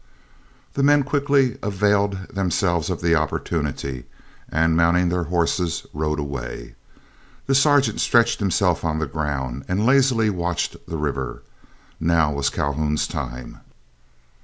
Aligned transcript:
The 0.73 0.81
men 0.81 1.03
quickly 1.03 1.59
availed 1.61 2.13
themselves 2.33 2.89
of 2.89 3.01
the 3.01 3.13
opportunity, 3.13 4.05
and 4.49 4.75
mounting 4.75 5.09
their 5.09 5.25
horses 5.25 5.85
rode 5.93 6.17
away. 6.19 6.73
The 7.45 7.53
sergeant 7.53 8.01
stretched 8.01 8.39
himself 8.39 8.83
on 8.83 8.97
the 8.97 9.05
ground, 9.05 9.63
and 9.67 9.85
lazily 9.85 10.31
watched 10.31 10.75
the 10.87 10.97
river. 10.97 11.43
Now 11.99 12.31
was 12.33 12.49
Calhoun's 12.49 13.05
time. 13.05 13.59